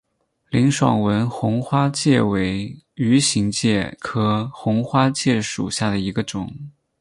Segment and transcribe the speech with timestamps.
[0.49, 6.51] 林爽文红花介为鱼形介科红花介属下的一个种。